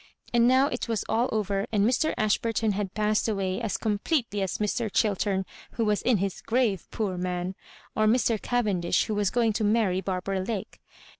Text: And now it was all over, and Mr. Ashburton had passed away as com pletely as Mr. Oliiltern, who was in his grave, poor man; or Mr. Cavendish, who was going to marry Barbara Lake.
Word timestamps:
And 0.33 0.47
now 0.47 0.65
it 0.65 0.87
was 0.87 1.05
all 1.07 1.29
over, 1.31 1.67
and 1.71 1.85
Mr. 1.85 2.11
Ashburton 2.17 2.71
had 2.71 2.95
passed 2.95 3.29
away 3.29 3.61
as 3.61 3.77
com 3.77 3.99
pletely 4.03 4.41
as 4.41 4.57
Mr. 4.57 4.87
Oliiltern, 4.89 5.45
who 5.73 5.85
was 5.85 6.01
in 6.01 6.17
his 6.17 6.41
grave, 6.41 6.87
poor 6.89 7.19
man; 7.19 7.53
or 7.95 8.07
Mr. 8.07 8.41
Cavendish, 8.41 9.05
who 9.05 9.13
was 9.13 9.29
going 9.29 9.53
to 9.53 9.63
marry 9.63 10.01
Barbara 10.01 10.39
Lake. 10.39 10.81